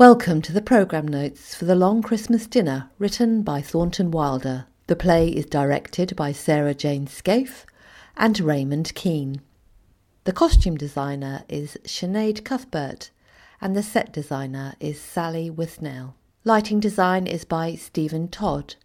Welcome 0.00 0.40
to 0.40 0.52
the 0.54 0.62
programme 0.62 1.06
notes 1.06 1.54
for 1.54 1.66
the 1.66 1.74
Long 1.74 2.00
Christmas 2.00 2.46
Dinner, 2.46 2.88
written 2.98 3.42
by 3.42 3.60
Thornton 3.60 4.10
Wilder. 4.10 4.64
The 4.86 4.96
play 4.96 5.28
is 5.28 5.44
directed 5.44 6.16
by 6.16 6.32
Sarah 6.32 6.72
Jane 6.72 7.06
Scaife 7.06 7.66
and 8.16 8.40
Raymond 8.40 8.94
Keane. 8.94 9.42
The 10.24 10.32
costume 10.32 10.78
designer 10.78 11.44
is 11.50 11.76
Sinead 11.84 12.46
Cuthbert, 12.46 13.10
and 13.60 13.76
the 13.76 13.82
set 13.82 14.10
designer 14.10 14.72
is 14.80 14.98
Sally 14.98 15.50
Withnail. 15.50 16.14
Lighting 16.44 16.80
design 16.80 17.26
is 17.26 17.44
by 17.44 17.74
Stephen 17.74 18.28
Dodd, 18.30 18.76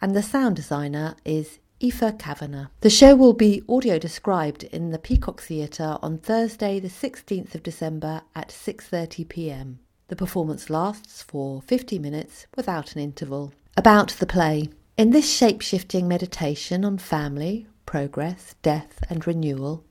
and 0.00 0.14
the 0.14 0.22
sound 0.22 0.54
designer 0.54 1.16
is 1.24 1.58
Aoife 1.82 2.16
Kavanagh. 2.16 2.68
The 2.82 2.90
show 2.90 3.16
will 3.16 3.32
be 3.32 3.64
audio 3.68 3.98
described 3.98 4.62
in 4.62 4.90
the 4.90 5.00
Peacock 5.00 5.42
Theatre 5.42 5.98
on 6.00 6.18
Thursday 6.18 6.78
the 6.78 6.86
16th 6.86 7.56
of 7.56 7.64
December 7.64 8.22
at 8.36 8.50
6:30 8.50 9.28
p.m. 9.28 9.80
The 10.10 10.16
performance 10.16 10.68
lasts 10.68 11.22
for 11.22 11.62
50 11.62 12.00
minutes 12.00 12.48
without 12.56 12.96
an 12.96 13.00
interval. 13.00 13.52
About 13.76 14.08
the 14.18 14.26
play. 14.26 14.68
In 14.96 15.10
this 15.10 15.32
shape-shifting 15.32 16.08
meditation 16.08 16.84
on 16.84 16.98
family, 16.98 17.68
progress, 17.86 18.56
death 18.60 19.04
and 19.08 19.24
renewal, 19.24 19.84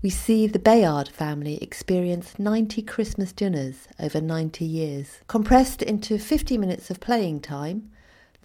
we 0.00 0.08
see 0.08 0.46
the 0.46 0.58
Bayard 0.58 1.10
family 1.10 1.62
experience 1.62 2.38
90 2.38 2.80
Christmas 2.80 3.34
dinners 3.34 3.86
over 3.98 4.18
90 4.18 4.64
years. 4.64 5.18
Compressed 5.26 5.82
into 5.82 6.18
50 6.18 6.56
minutes 6.56 6.88
of 6.90 6.98
playing 6.98 7.40
time, 7.40 7.90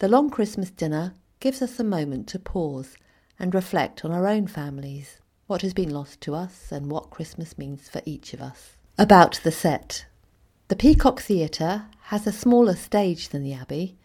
the 0.00 0.08
long 0.08 0.28
Christmas 0.28 0.70
dinner 0.70 1.14
gives 1.40 1.62
us 1.62 1.80
a 1.80 1.84
moment 1.84 2.28
to 2.28 2.38
pause 2.38 2.98
and 3.38 3.54
reflect 3.54 4.04
on 4.04 4.12
our 4.12 4.26
own 4.26 4.46
families, 4.46 5.22
what 5.46 5.62
has 5.62 5.72
been 5.72 5.88
lost 5.88 6.20
to 6.20 6.34
us, 6.34 6.70
and 6.70 6.90
what 6.90 7.08
Christmas 7.08 7.56
means 7.56 7.88
for 7.88 8.02
each 8.04 8.34
of 8.34 8.42
us. 8.42 8.76
About 8.98 9.40
the 9.42 9.50
set. 9.50 10.04
The 10.68 10.74
Peacock 10.74 11.20
Theatre 11.20 11.84
has 12.06 12.26
a 12.26 12.32
smaller 12.32 12.74
stage 12.74 13.28
than 13.28 13.44
the 13.44 13.52
Abbey. 13.52 13.96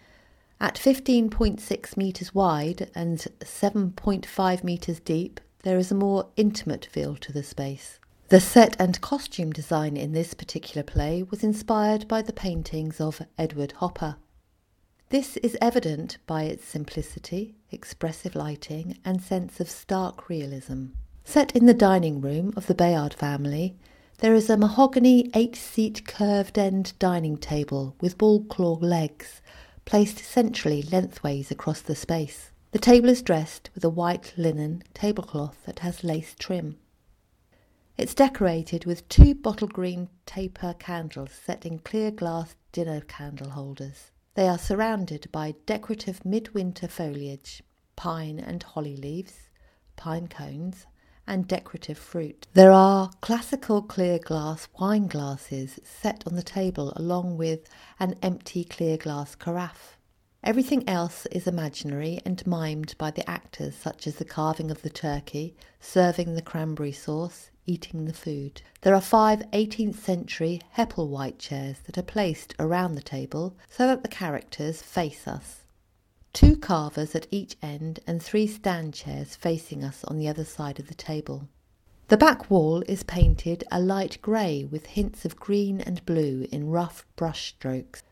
At 0.60 0.76
15.6 0.76 1.98
metres 1.98 2.36
wide 2.36 2.92
and 2.94 3.18
7.5 3.40 4.64
metres 4.64 5.00
deep, 5.00 5.40
there 5.64 5.80
is 5.80 5.92
a 5.92 5.96
more 5.96 6.28
intimate 6.36 6.86
feel 6.86 7.16
to 7.16 7.32
the 7.32 7.42
space. 7.42 8.00
The 8.30 8.40
set 8.40 8.80
and 8.80 9.02
costume 9.02 9.52
design 9.52 9.98
in 9.98 10.12
this 10.12 10.36
particular 10.36 10.84
play 10.84 11.24
was 11.24 11.44
inspired 11.44 12.08
by 12.08 12.22
the 12.22 12.32
paintings 12.32 13.02
of 13.02 13.24
Edward 13.40 13.72
Hopper. 13.78 14.18
This 15.10 15.38
is 15.38 15.58
evident 15.60 16.20
by 16.28 16.44
its 16.44 16.64
simplicity, 16.64 17.56
expressive 17.72 18.36
lighting, 18.36 19.00
and 19.04 19.20
sense 19.20 19.60
of 19.60 19.68
stark 19.68 20.30
realism. 20.30 20.90
Set 21.24 21.56
in 21.56 21.66
the 21.66 21.74
dining 21.74 22.22
room 22.22 22.54
of 22.56 22.68
the 22.68 22.76
Bayard 22.76 23.16
family, 23.16 23.80
there 24.22 24.36
is 24.36 24.52
a 24.52 24.58
mahogany 24.58 25.32
eight 25.34 25.56
seat 25.56 26.06
curved 26.06 26.60
end 26.60 26.94
dining 27.00 27.36
table 27.36 27.96
with 28.00 28.20
ball 28.20 28.44
claw 28.44 28.78
legs 28.80 29.42
placed 29.84 30.20
centrally 30.20 30.84
lengthways 30.84 31.50
across 31.50 31.82
the 31.82 31.96
space. 31.96 32.52
The 32.70 32.78
table 32.78 33.10
is 33.10 33.24
dressed 33.24 33.72
with 33.74 33.84
a 33.84 33.90
white 33.90 34.32
linen 34.38 34.84
tablecloth 34.94 35.66
that 35.66 35.80
has 35.80 36.04
lace 36.04 36.36
trim. 36.38 36.78
It's 37.98 38.14
decorated 38.14 38.86
with 38.86 39.10
two 39.10 39.34
bottle 39.34 39.68
green 39.68 40.08
taper 40.28 40.76
candles 40.78 41.32
set 41.32 41.66
in 41.66 41.80
clear 41.80 42.12
glass 42.12 42.56
dinner 42.72 43.02
candle 43.02 43.50
holders. 43.50 44.12
They 44.36 44.48
are 44.48 44.60
surrounded 44.60 45.30
by 45.32 45.56
decorative 45.66 46.24
midwinter 46.24 46.88
foliage, 46.88 47.64
pine 47.96 48.38
and 48.40 48.62
holly 48.62 48.96
leaves, 48.96 49.50
pine 49.96 50.28
cones, 50.28 50.86
and 51.28 51.48
decorative 51.48 51.98
fruit. 51.98 52.48
There 52.54 52.72
are 52.72 53.12
classical 53.22 53.82
clear 53.82 54.20
glass 54.20 54.68
wine 54.80 55.08
glasses 55.08 55.80
set 55.84 56.24
on 56.28 56.36
the 56.36 56.44
table 56.44 56.94
along 56.96 57.38
with 57.38 57.70
an 58.00 58.16
empty 58.22 58.64
clear 58.64 58.98
glass 58.98 59.36
carafe. 59.36 59.98
Everything 60.44 60.90
else 60.90 61.28
is 61.28 61.46
imaginary 61.46 62.20
and 62.26 62.44
mimed 62.48 62.98
by 62.98 63.12
the 63.12 63.30
actors, 63.30 63.76
such 63.76 64.08
as 64.08 64.16
the 64.16 64.26
carving 64.26 64.72
of 64.72 64.82
the 64.82 64.90
turkey, 64.90 65.56
serving 65.80 66.34
the 66.34 66.42
cranberry 66.42 66.92
sauce, 66.92 67.52
eating 67.68 68.06
the 68.06 68.14
food. 68.14 68.64
There 68.82 68.96
are 68.96 69.02
five 69.02 69.44
18th 69.52 69.98
century 69.98 70.60
Hepplewhite 70.76 71.38
chairs 71.38 71.78
that 71.86 71.98
are 71.98 72.04
placed 72.04 72.56
around 72.58 72.96
the 72.96 73.04
table 73.04 73.56
so 73.70 73.86
that 73.86 74.02
the 74.02 74.10
characters 74.10 74.82
face 74.82 75.28
us. 75.28 75.61
Two 76.34 76.56
carvers 76.56 77.14
at 77.14 77.28
each 77.30 77.58
end 77.62 78.00
and 78.08 78.22
three 78.22 78.48
stand 78.48 78.94
chairs 78.94 79.36
facing 79.36 79.84
us 79.84 80.04
on 80.06 80.18
the 80.18 80.28
other 80.28 80.46
side 80.46 80.80
of 80.80 80.88
the 80.88 80.96
table. 80.96 81.50
The 82.08 82.18
back 82.18 82.50
wall 82.50 82.84
is 82.88 83.04
painted 83.04 83.64
a 83.72 83.82
light 83.82 84.22
grey 84.22 84.64
with 84.64 84.86
hints 84.86 85.26
of 85.26 85.36
green 85.36 85.82
and 85.82 86.06
blue 86.06 86.48
in 86.52 86.70
rough 86.70 87.06
brush 87.16 87.50
strokes. 87.50 88.04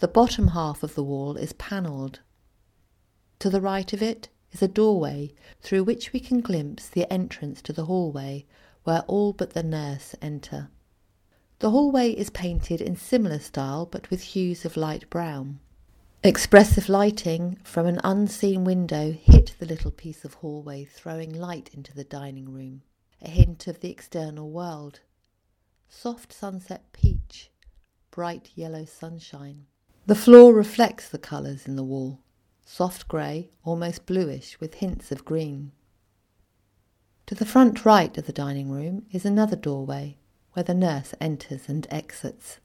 The 0.00 0.08
bottom 0.08 0.48
half 0.48 0.82
of 0.82 0.94
the 0.94 1.02
wall 1.02 1.36
is 1.36 1.52
panelled. 1.54 2.20
To 3.40 3.50
the 3.50 3.60
right 3.60 3.92
of 3.92 4.02
it 4.02 4.28
is 4.52 4.62
a 4.62 4.68
doorway 4.68 5.34
through 5.60 5.84
which 5.84 6.12
we 6.12 6.20
can 6.20 6.40
glimpse 6.40 6.88
the 6.88 7.10
entrance 7.12 7.62
to 7.62 7.72
the 7.72 7.86
hallway 7.86 8.46
where 8.84 9.02
all 9.02 9.32
but 9.32 9.54
the 9.54 9.62
nurse 9.62 10.14
enter. 10.22 10.68
The 11.58 11.70
hallway 11.70 12.12
is 12.12 12.30
painted 12.30 12.80
in 12.80 12.96
similar 12.96 13.38
style 13.38 13.86
but 13.86 14.10
with 14.10 14.22
hues 14.22 14.64
of 14.64 14.76
light 14.76 15.08
brown. 15.10 15.60
Expressive 16.24 16.88
lighting 16.88 17.60
from 17.62 17.86
an 17.86 18.00
unseen 18.02 18.64
window 18.64 19.12
hit 19.12 19.54
the 19.60 19.66
little 19.66 19.92
piece 19.92 20.24
of 20.24 20.34
hallway, 20.34 20.84
throwing 20.84 21.32
light 21.32 21.70
into 21.72 21.94
the 21.94 22.02
dining 22.02 22.52
room, 22.52 22.82
a 23.22 23.30
hint 23.30 23.68
of 23.68 23.78
the 23.78 23.90
external 23.90 24.50
world. 24.50 24.98
Soft 25.88 26.32
sunset 26.32 26.92
peach, 26.92 27.52
bright 28.10 28.50
yellow 28.56 28.84
sunshine. 28.84 29.66
The 30.06 30.16
floor 30.16 30.52
reflects 30.52 31.08
the 31.08 31.18
colours 31.20 31.68
in 31.68 31.76
the 31.76 31.84
wall, 31.84 32.18
soft 32.66 33.06
grey, 33.06 33.50
almost 33.62 34.04
bluish, 34.04 34.58
with 34.58 34.74
hints 34.74 35.12
of 35.12 35.24
green. 35.24 35.70
To 37.26 37.36
the 37.36 37.46
front 37.46 37.84
right 37.84 38.18
of 38.18 38.26
the 38.26 38.32
dining 38.32 38.72
room 38.72 39.06
is 39.12 39.24
another 39.24 39.56
doorway 39.56 40.16
where 40.54 40.64
the 40.64 40.74
nurse 40.74 41.14
enters 41.20 41.68
and 41.68 41.86
exits. 41.90 42.58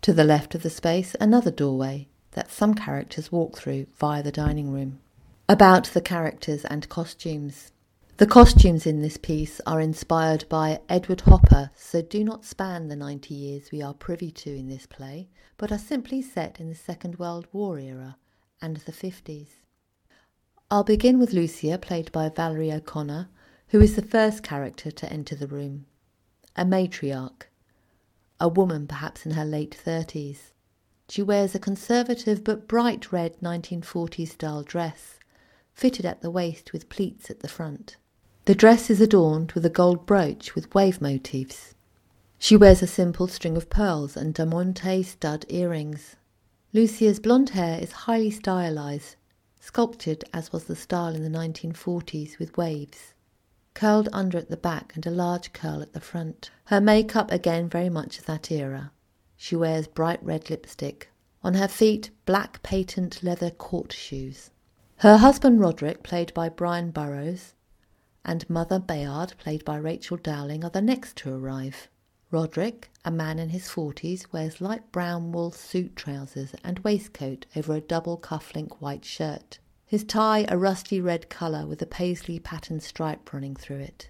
To 0.00 0.14
the 0.14 0.24
left 0.24 0.54
of 0.54 0.62
the 0.62 0.70
space, 0.70 1.14
another 1.20 1.50
doorway 1.50 2.08
that 2.32 2.50
some 2.50 2.74
characters 2.74 3.32
walk 3.32 3.56
through 3.56 3.86
via 3.98 4.22
the 4.22 4.32
dining 4.32 4.72
room. 4.72 5.00
About 5.48 5.84
the 5.86 6.00
characters 6.00 6.64
and 6.64 6.88
costumes. 6.88 7.72
The 8.18 8.26
costumes 8.26 8.86
in 8.86 9.02
this 9.02 9.16
piece 9.16 9.60
are 9.66 9.80
inspired 9.80 10.48
by 10.48 10.80
Edward 10.88 11.22
Hopper, 11.22 11.70
so 11.74 12.02
do 12.02 12.22
not 12.22 12.44
span 12.44 12.88
the 12.88 12.96
90 12.96 13.34
years 13.34 13.72
we 13.72 13.82
are 13.82 13.94
privy 13.94 14.30
to 14.30 14.50
in 14.50 14.68
this 14.68 14.86
play, 14.86 15.28
but 15.56 15.72
are 15.72 15.78
simply 15.78 16.22
set 16.22 16.60
in 16.60 16.68
the 16.68 16.74
Second 16.74 17.18
World 17.18 17.46
War 17.52 17.78
era 17.78 18.16
and 18.60 18.76
the 18.78 18.92
50s. 18.92 19.48
I'll 20.70 20.84
begin 20.84 21.18
with 21.18 21.32
Lucia, 21.32 21.78
played 21.78 22.12
by 22.12 22.28
Valerie 22.28 22.72
O'Connor, 22.72 23.28
who 23.68 23.80
is 23.80 23.96
the 23.96 24.02
first 24.02 24.42
character 24.42 24.90
to 24.90 25.12
enter 25.12 25.34
the 25.34 25.46
room. 25.46 25.86
A 26.56 26.64
matriarch, 26.64 27.44
a 28.38 28.48
woman 28.48 28.86
perhaps 28.86 29.26
in 29.26 29.32
her 29.32 29.44
late 29.44 29.74
thirties. 29.74 30.51
She 31.12 31.22
wears 31.22 31.54
a 31.54 31.58
conservative 31.58 32.42
but 32.42 32.66
bright 32.66 33.12
red 33.12 33.38
1940s 33.42 34.28
style 34.30 34.62
dress, 34.62 35.18
fitted 35.74 36.06
at 36.06 36.22
the 36.22 36.30
waist 36.30 36.72
with 36.72 36.88
pleats 36.88 37.28
at 37.28 37.40
the 37.40 37.48
front. 37.48 37.98
The 38.46 38.54
dress 38.54 38.88
is 38.88 38.98
adorned 38.98 39.52
with 39.52 39.66
a 39.66 39.68
gold 39.68 40.06
brooch 40.06 40.54
with 40.54 40.74
wave 40.74 41.02
motifs. 41.02 41.74
She 42.38 42.56
wears 42.56 42.82
a 42.82 42.86
simple 42.86 43.28
string 43.28 43.58
of 43.58 43.68
pearls 43.68 44.16
and 44.16 44.32
diamante 44.32 45.02
stud 45.02 45.44
earrings. 45.50 46.16
Lucia's 46.72 47.20
blonde 47.20 47.50
hair 47.50 47.78
is 47.78 47.92
highly 48.08 48.30
stylized, 48.30 49.16
sculpted 49.60 50.24
as 50.32 50.50
was 50.50 50.64
the 50.64 50.74
style 50.74 51.14
in 51.14 51.22
the 51.22 51.38
1940s 51.38 52.38
with 52.38 52.56
waves 52.56 53.12
curled 53.74 54.08
under 54.14 54.38
at 54.38 54.48
the 54.48 54.56
back 54.56 54.92
and 54.94 55.04
a 55.04 55.10
large 55.10 55.52
curl 55.52 55.82
at 55.82 55.92
the 55.92 56.00
front. 56.00 56.50
Her 56.64 56.80
makeup 56.80 57.30
again 57.30 57.68
very 57.68 57.90
much 57.90 58.18
of 58.18 58.24
that 58.24 58.50
era. 58.50 58.92
She 59.44 59.56
wears 59.56 59.88
bright 59.88 60.22
red 60.22 60.50
lipstick. 60.50 61.10
On 61.42 61.54
her 61.54 61.66
feet, 61.66 62.10
black 62.26 62.62
patent 62.62 63.24
leather 63.24 63.50
court 63.50 63.92
shoes. 63.92 64.52
Her 64.98 65.16
husband 65.16 65.58
Roderick, 65.58 66.04
played 66.04 66.32
by 66.32 66.48
Brian 66.48 66.92
Burrows, 66.92 67.54
and 68.24 68.48
Mother 68.48 68.78
Bayard, 68.78 69.34
played 69.38 69.64
by 69.64 69.78
Rachel 69.78 70.16
Dowling, 70.16 70.62
are 70.62 70.70
the 70.70 70.80
next 70.80 71.16
to 71.16 71.34
arrive. 71.34 71.88
Roderick, 72.30 72.92
a 73.04 73.10
man 73.10 73.40
in 73.40 73.48
his 73.48 73.68
forties, 73.68 74.32
wears 74.32 74.60
light 74.60 74.92
brown 74.92 75.32
wool 75.32 75.50
suit 75.50 75.96
trousers 75.96 76.54
and 76.62 76.78
waistcoat 76.78 77.44
over 77.56 77.74
a 77.74 77.80
double 77.80 78.16
cuff-link 78.16 78.80
white 78.80 79.04
shirt. 79.04 79.58
His 79.84 80.04
tie 80.04 80.46
a 80.48 80.56
rusty 80.56 81.00
red 81.00 81.28
colour 81.28 81.66
with 81.66 81.82
a 81.82 81.86
paisley 81.86 82.38
pattern 82.38 82.78
stripe 82.78 83.32
running 83.32 83.56
through 83.56 83.80
it. 83.80 84.08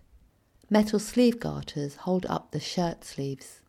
Metal 0.68 0.98
sleeve 0.98 1.40
garters 1.40 1.96
hold 1.96 2.26
up 2.26 2.50
the 2.50 2.60
shirt 2.60 3.02
sleeves. 3.02 3.61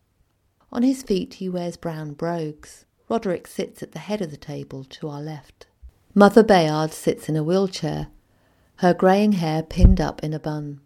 On 0.73 0.81
his 0.81 1.03
feet 1.03 1.35
he 1.35 1.47
wears 1.47 1.77
brown 1.77 2.13
brogues. 2.13 2.85
Roderick 3.07 3.45
sits 3.45 3.83
at 3.83 3.91
the 3.91 3.99
head 3.99 4.21
of 4.23 4.31
the 4.31 4.37
table 4.37 4.83
to 4.85 5.07
our 5.07 5.21
left. 5.21 5.67
Mother 6.15 6.41
Bayard 6.41 6.91
sits 6.91 7.29
in 7.29 7.35
a 7.35 7.43
wheelchair, 7.43 8.07
her 8.77 8.91
greying 8.91 9.33
hair 9.33 9.61
pinned 9.61 10.01
up 10.01 10.23
in 10.23 10.33
a 10.33 10.39
bun. 10.39 10.81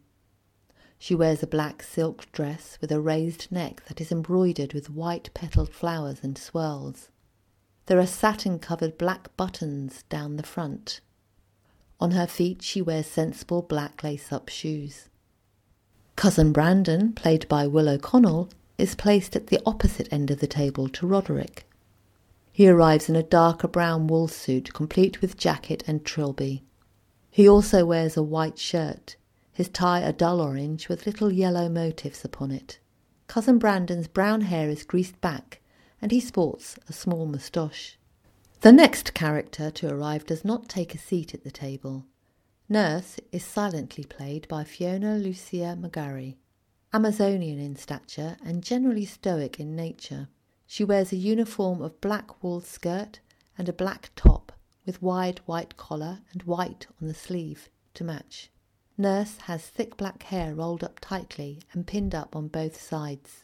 She 0.99 1.15
wears 1.15 1.41
a 1.41 1.47
black 1.47 1.81
silk 1.81 2.29
dress 2.33 2.77
with 2.81 2.91
a 2.91 2.99
raised 2.99 3.49
neck 3.49 3.85
that 3.85 4.01
is 4.01 4.11
embroidered 4.11 4.73
with 4.73 4.89
white 4.89 5.29
petalled 5.33 5.73
flowers 5.73 6.19
and 6.21 6.37
swirls. 6.37 7.09
There 7.85 7.99
are 7.99 8.05
satin 8.05 8.59
covered 8.59 8.97
black 8.97 9.35
buttons 9.37 10.03
down 10.09 10.35
the 10.35 10.43
front. 10.43 10.99
On 12.01 12.11
her 12.11 12.27
feet, 12.27 12.61
she 12.61 12.81
wears 12.81 13.07
sensible 13.07 13.61
black 13.61 14.03
lace 14.03 14.33
up 14.33 14.49
shoes. 14.49 15.07
Cousin 16.17 16.51
Brandon, 16.51 17.13
played 17.13 17.47
by 17.47 17.67
Will 17.67 17.87
O'Connell, 17.87 18.49
is 18.77 18.95
placed 18.95 19.35
at 19.35 19.47
the 19.47 19.59
opposite 19.65 20.07
end 20.11 20.29
of 20.29 20.39
the 20.39 20.47
table 20.47 20.87
to 20.89 21.07
Roderick. 21.07 21.67
He 22.51 22.67
arrives 22.67 23.09
in 23.09 23.15
a 23.15 23.23
darker 23.23 23.67
brown 23.67 24.07
wool 24.07 24.27
suit, 24.27 24.73
complete 24.73 25.21
with 25.21 25.37
jacket 25.37 25.83
and 25.87 26.03
trilby. 26.03 26.63
He 27.29 27.47
also 27.47 27.85
wears 27.85 28.17
a 28.17 28.23
white 28.23 28.57
shirt, 28.57 29.15
his 29.53 29.69
tie 29.69 30.01
a 30.01 30.13
dull 30.13 30.41
orange 30.41 30.89
with 30.89 31.05
little 31.05 31.31
yellow 31.31 31.69
motifs 31.69 32.25
upon 32.25 32.51
it. 32.51 32.79
Cousin 33.27 33.57
Brandon's 33.57 34.07
brown 34.07 34.41
hair 34.41 34.69
is 34.69 34.83
greased 34.83 35.19
back, 35.21 35.61
and 36.01 36.11
he 36.11 36.19
sports 36.19 36.77
a 36.87 36.93
small 36.93 37.25
moustache. 37.25 37.97
The 38.61 38.71
next 38.71 39.13
character 39.13 39.69
to 39.69 39.93
arrive 39.93 40.25
does 40.25 40.43
not 40.43 40.67
take 40.67 40.95
a 40.95 40.97
seat 40.97 41.33
at 41.33 41.43
the 41.43 41.51
table. 41.51 42.05
Nurse 42.69 43.19
is 43.31 43.43
silently 43.45 44.03
played 44.03 44.47
by 44.47 44.63
Fiona 44.63 45.15
Lucia 45.17 45.77
McGarry, 45.79 46.37
Amazonian 46.97 47.59
in 47.59 47.75
stature 47.75 48.37
and 48.43 48.63
generally 48.63 49.05
stoic 49.05 49.59
in 49.59 49.75
nature. 49.75 50.29
She 50.65 50.83
wears 50.83 51.11
a 51.13 51.15
uniform 51.15 51.79
of 51.79 52.01
black 52.01 52.41
wool 52.41 52.59
skirt 52.59 53.19
and 53.55 53.69
a 53.69 53.73
black 53.73 54.09
top 54.15 54.51
with 54.83 54.99
wide 54.99 55.39
white 55.45 55.77
collar 55.77 56.21
and 56.31 56.41
white 56.41 56.87
on 56.99 57.07
the 57.07 57.13
sleeve 57.13 57.69
to 57.93 58.03
match. 58.03 58.49
Nurse 58.97 59.37
has 59.41 59.61
thick 59.61 59.95
black 59.95 60.23
hair 60.23 60.55
rolled 60.55 60.83
up 60.83 60.97
tightly 60.99 61.61
and 61.71 61.85
pinned 61.85 62.15
up 62.15 62.35
on 62.35 62.47
both 62.47 62.81
sides. 62.81 63.43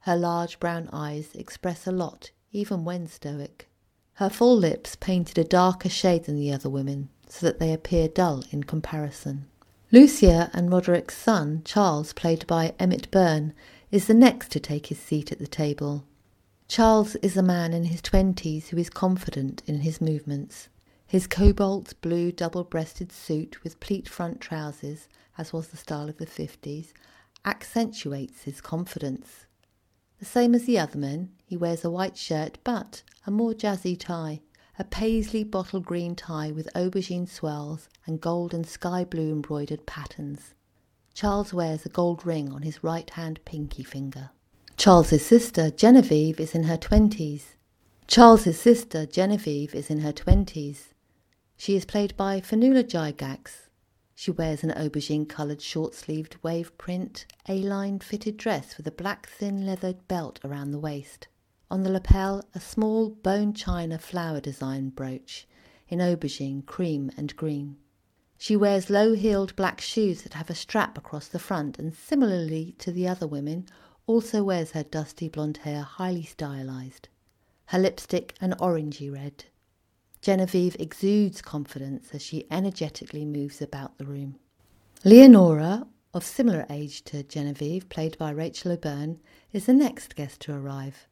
Her 0.00 0.14
large 0.14 0.60
brown 0.60 0.90
eyes 0.92 1.30
express 1.34 1.86
a 1.86 1.92
lot, 1.92 2.30
even 2.50 2.84
when 2.84 3.06
stoic. 3.06 3.70
Her 4.16 4.28
full 4.28 4.58
lips 4.58 4.96
painted 4.96 5.38
a 5.38 5.44
darker 5.44 5.88
shade 5.88 6.24
than 6.24 6.36
the 6.36 6.52
other 6.52 6.68
women, 6.68 7.08
so 7.26 7.46
that 7.46 7.58
they 7.58 7.72
appear 7.72 8.06
dull 8.06 8.44
in 8.50 8.64
comparison. 8.64 9.46
Lucia 9.94 10.48
and 10.54 10.72
Roderick's 10.72 11.18
son, 11.18 11.60
Charles, 11.66 12.14
played 12.14 12.46
by 12.46 12.72
Emmett 12.78 13.10
Byrne, 13.10 13.52
is 13.90 14.06
the 14.06 14.14
next 14.14 14.50
to 14.52 14.58
take 14.58 14.86
his 14.86 14.98
seat 14.98 15.30
at 15.30 15.38
the 15.38 15.46
table. 15.46 16.06
Charles 16.66 17.14
is 17.16 17.36
a 17.36 17.42
man 17.42 17.74
in 17.74 17.84
his 17.84 18.00
twenties 18.00 18.70
who 18.70 18.78
is 18.78 18.88
confident 18.88 19.62
in 19.66 19.80
his 19.80 20.00
movements. 20.00 20.70
His 21.06 21.26
cobalt 21.26 21.92
blue 22.00 22.32
double 22.32 22.64
breasted 22.64 23.12
suit 23.12 23.62
with 23.62 23.80
pleat 23.80 24.08
front 24.08 24.40
trousers, 24.40 25.08
as 25.36 25.52
was 25.52 25.68
the 25.68 25.76
style 25.76 26.08
of 26.08 26.16
the 26.16 26.24
fifties, 26.24 26.94
accentuates 27.44 28.44
his 28.44 28.62
confidence. 28.62 29.44
The 30.18 30.24
same 30.24 30.54
as 30.54 30.64
the 30.64 30.78
other 30.78 30.96
men, 30.96 31.32
he 31.44 31.58
wears 31.58 31.84
a 31.84 31.90
white 31.90 32.16
shirt 32.16 32.56
but 32.64 33.02
a 33.26 33.30
more 33.30 33.52
jazzy 33.52 34.00
tie, 34.00 34.40
a 34.78 34.84
paisley 34.84 35.44
bottle 35.44 35.80
green 35.80 36.14
tie 36.14 36.50
with 36.50 36.72
aubergine 36.74 37.28
swirls 37.28 37.88
and 38.06 38.20
gold 38.20 38.54
and 38.54 38.66
sky 38.66 39.04
blue 39.04 39.30
embroidered 39.30 39.84
patterns. 39.84 40.54
Charles 41.12 41.52
wears 41.52 41.84
a 41.84 41.90
gold 41.90 42.24
ring 42.24 42.50
on 42.50 42.62
his 42.62 42.82
right 42.82 43.08
hand 43.10 43.38
pinky 43.44 43.82
finger. 43.82 44.30
Charles's 44.78 45.24
sister, 45.24 45.70
Genevieve, 45.70 46.40
is 46.40 46.54
in 46.54 46.64
her 46.64 46.78
twenties. 46.78 47.56
Charles's 48.06 48.58
sister, 48.58 49.04
Genevieve, 49.04 49.74
is 49.74 49.90
in 49.90 50.00
her 50.00 50.12
twenties. 50.12 50.94
She 51.56 51.76
is 51.76 51.84
played 51.84 52.16
by 52.16 52.40
Fionnuala 52.40 52.84
Gygax. 52.84 53.68
She 54.14 54.30
wears 54.30 54.64
an 54.64 54.70
aubergine 54.70 55.28
coloured 55.28 55.60
short 55.60 55.94
sleeved 55.94 56.36
wave 56.42 56.76
print 56.78 57.26
A 57.48 57.58
line 57.58 57.98
fitted 57.98 58.38
dress 58.38 58.76
with 58.76 58.86
a 58.86 58.90
black 58.90 59.28
thin 59.28 59.66
leathered 59.66 60.08
belt 60.08 60.40
around 60.44 60.70
the 60.70 60.78
waist. 60.78 61.28
On 61.72 61.84
the 61.84 61.90
lapel, 61.90 62.44
a 62.54 62.60
small 62.60 63.08
bone 63.08 63.54
china 63.54 63.98
flower 63.98 64.42
design 64.42 64.90
brooch 64.90 65.46
in 65.88 66.00
aubergine, 66.00 66.66
cream, 66.66 67.10
and 67.16 67.34
green. 67.34 67.78
She 68.36 68.56
wears 68.56 68.90
low 68.90 69.14
heeled 69.14 69.56
black 69.56 69.80
shoes 69.80 70.20
that 70.20 70.34
have 70.34 70.50
a 70.50 70.54
strap 70.54 70.98
across 70.98 71.28
the 71.28 71.38
front 71.38 71.78
and, 71.78 71.94
similarly 71.94 72.74
to 72.80 72.92
the 72.92 73.08
other 73.08 73.26
women, 73.26 73.68
also 74.06 74.44
wears 74.44 74.72
her 74.72 74.82
dusty 74.82 75.30
blonde 75.30 75.56
hair 75.64 75.80
highly 75.80 76.24
stylized. 76.24 77.08
Her 77.64 77.78
lipstick 77.78 78.34
an 78.38 78.52
orangey 78.60 79.10
red. 79.10 79.46
Genevieve 80.20 80.76
exudes 80.78 81.40
confidence 81.40 82.10
as 82.12 82.20
she 82.20 82.44
energetically 82.50 83.24
moves 83.24 83.62
about 83.62 83.96
the 83.96 84.04
room. 84.04 84.36
Leonora, 85.04 85.86
of 86.12 86.22
similar 86.22 86.66
age 86.68 87.02
to 87.04 87.22
Genevieve, 87.22 87.88
played 87.88 88.18
by 88.18 88.30
Rachel 88.30 88.72
O'Byrne, 88.72 89.20
is 89.54 89.64
the 89.64 89.72
next 89.72 90.14
guest 90.14 90.38
to 90.40 90.54
arrive. 90.54 91.08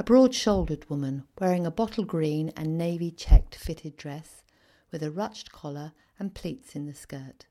A 0.00 0.02
broad 0.02 0.34
shouldered 0.34 0.88
woman 0.88 1.24
wearing 1.38 1.66
a 1.66 1.70
bottle 1.70 2.04
green 2.06 2.54
and 2.56 2.78
navy 2.78 3.10
checked 3.10 3.54
fitted 3.54 3.98
dress 3.98 4.42
with 4.90 5.02
a 5.02 5.10
ruched 5.10 5.50
collar 5.52 5.92
and 6.18 6.34
pleats 6.34 6.74
in 6.74 6.86
the 6.86 6.94
skirt. 6.94 7.44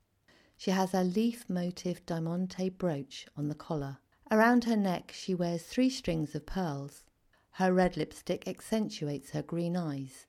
She 0.57 0.71
has 0.71 0.95
a 0.95 1.03
leaf 1.03 1.47
motif 1.47 2.03
diamante 2.07 2.69
brooch 2.69 3.27
on 3.37 3.49
the 3.49 3.53
collar 3.53 3.99
Around 4.31 4.63
her 4.63 4.75
neck 4.75 5.11
she 5.13 5.35
wears 5.35 5.61
three 5.61 5.91
strings 5.91 6.33
of 6.33 6.47
pearls. 6.47 7.03
Her 7.51 7.71
red 7.71 7.95
lipstick 7.95 8.47
accentuates 8.47 9.29
her 9.29 9.43
green 9.43 9.77
eyes, 9.77 10.25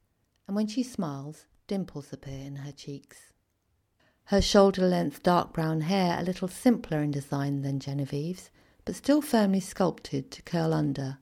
and 0.46 0.54
when 0.54 0.66
she 0.66 0.82
smiles, 0.82 1.46
dimples 1.68 2.12
appear 2.12 2.44
in 2.44 2.56
her 2.56 2.72
cheeks. 2.72 3.32
Her 4.24 4.42
shoulder 4.42 4.86
length 4.86 5.22
dark 5.22 5.54
brown 5.54 5.80
hair 5.80 6.20
a 6.20 6.22
little 6.22 6.48
simpler 6.48 7.00
in 7.00 7.12
design 7.12 7.62
than 7.62 7.80
Genevieve's, 7.80 8.50
but 8.84 8.94
still 8.94 9.22
firmly 9.22 9.60
sculpted 9.60 10.30
to 10.32 10.42
curl 10.42 10.74
under, 10.74 11.16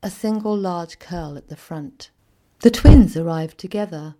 a 0.00 0.10
single 0.10 0.56
large 0.56 1.00
curl 1.00 1.36
at 1.36 1.48
the 1.48 1.56
front. 1.56 2.10
The 2.60 2.70
twins 2.70 3.16
arrived 3.16 3.58
together. 3.58 4.14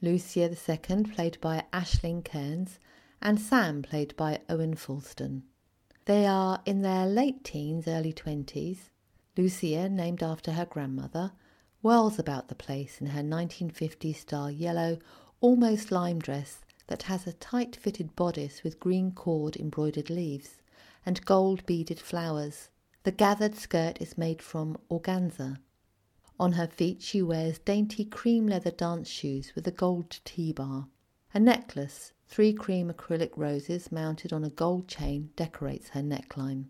Lucia 0.00 0.54
second, 0.54 1.12
played 1.12 1.40
by 1.40 1.64
Aisling 1.72 2.24
Cairns, 2.24 2.78
and 3.20 3.40
Sam, 3.40 3.82
played 3.82 4.16
by 4.16 4.40
Owen 4.48 4.76
Fulston. 4.76 5.42
They 6.04 6.24
are 6.24 6.62
in 6.64 6.82
their 6.82 7.06
late 7.06 7.42
teens, 7.42 7.88
early 7.88 8.12
twenties. 8.12 8.90
Lucia, 9.36 9.88
named 9.88 10.22
after 10.22 10.52
her 10.52 10.66
grandmother, 10.66 11.32
whirls 11.80 12.18
about 12.18 12.46
the 12.46 12.54
place 12.54 13.00
in 13.00 13.08
her 13.08 13.22
1950s 13.22 14.16
style 14.16 14.50
yellow, 14.50 14.98
almost 15.40 15.90
lime 15.90 16.20
dress 16.20 16.64
that 16.86 17.04
has 17.04 17.26
a 17.26 17.32
tight 17.32 17.74
fitted 17.74 18.14
bodice 18.14 18.62
with 18.62 18.78
green 18.78 19.10
cord 19.10 19.56
embroidered 19.56 20.10
leaves 20.10 20.62
and 21.04 21.24
gold 21.24 21.66
beaded 21.66 21.98
flowers. 21.98 22.68
The 23.04 23.12
gathered 23.12 23.56
skirt 23.56 24.00
is 24.00 24.18
made 24.18 24.40
from 24.40 24.78
organza. 24.90 25.58
On 26.38 26.52
her 26.52 26.66
feet 26.66 27.02
she 27.02 27.22
wears 27.22 27.58
dainty 27.58 28.04
cream 28.04 28.46
leather 28.46 28.70
dance 28.70 29.08
shoes 29.08 29.52
with 29.54 29.66
a 29.66 29.72
gold 29.72 30.20
T 30.24 30.52
bar. 30.52 30.88
A 31.34 31.40
necklace 31.40 32.12
Three 32.32 32.54
cream 32.54 32.90
acrylic 32.90 33.32
roses 33.36 33.92
mounted 33.92 34.32
on 34.32 34.42
a 34.42 34.48
gold 34.48 34.88
chain 34.88 35.28
decorates 35.36 35.90
her 35.90 36.00
neckline. 36.00 36.64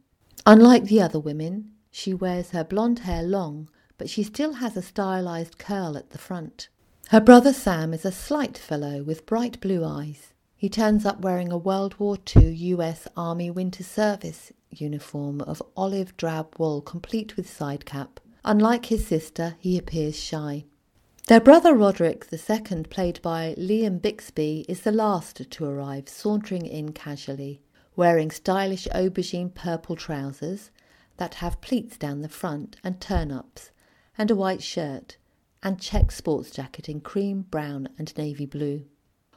Unlike 0.45 0.87
the 0.87 1.01
other 1.01 1.21
women, 1.21 1.71
she 1.89 2.13
wears 2.13 2.51
her 2.51 2.65
blonde 2.65 2.99
hair 2.99 3.23
long, 3.23 3.71
but 3.97 4.11
she 4.11 4.25
still 4.25 4.55
has 4.55 4.77
a 4.77 4.83
stylized 4.83 5.59
curl 5.59 5.97
at 5.97 6.11
the 6.11 6.19
front. 6.19 6.69
Her 7.11 7.21
brother 7.21 7.53
Sam 7.53 7.95
is 7.95 8.05
a 8.05 8.11
slight 8.11 8.59
fellow 8.59 9.05
with 9.05 9.25
bright 9.25 9.61
blue 9.61 9.85
eyes. 9.85 10.33
He 10.63 10.69
turns 10.69 11.05
up 11.05 11.23
wearing 11.23 11.51
a 11.51 11.59
World 11.59 11.99
War 11.99 12.17
II 12.37 12.55
US 12.55 13.09
Army 13.17 13.51
Winter 13.51 13.83
Service 13.83 14.53
uniform 14.71 15.41
of 15.41 15.61
olive 15.77 16.17
drab 16.17 16.55
wool 16.57 16.81
complete 16.81 17.37
with 17.37 17.51
side 17.51 17.85
cap. 17.85 18.21
Unlike 18.45 18.87
his 18.87 19.05
sister, 19.05 19.57
he 19.59 19.77
appears 19.77 20.17
shy. 20.17 20.65
Their 21.27 21.41
brother 21.41 21.75
Roderick 21.75 22.29
II, 22.33 22.85
played 22.85 23.21
by 23.23 23.57
Liam 23.59 24.01
Bixby, 24.01 24.65
is 24.69 24.83
the 24.83 24.93
last 24.93 25.51
to 25.51 25.65
arrive, 25.65 26.09
sauntering 26.09 26.65
in 26.65 26.93
casually, 26.93 27.61
wearing 27.97 28.31
stylish 28.31 28.87
aubergine 28.95 29.53
purple 29.53 29.97
trousers 29.97 30.71
that 31.17 31.35
have 31.43 31.61
pleats 31.61 31.99
down 31.99 32.21
the 32.21 32.29
front 32.29 32.77
and 32.85 33.01
turn 33.01 33.33
ups, 33.33 33.73
and 34.17 34.31
a 34.31 34.37
white 34.37 34.63
shirt, 34.63 35.17
and 35.61 35.81
check 35.81 36.13
sports 36.13 36.53
jacket 36.53 36.89
in 36.89 37.01
cream, 37.01 37.43
brown, 37.51 37.89
and 37.99 38.17
navy 38.17 38.47
blue. 38.47 38.85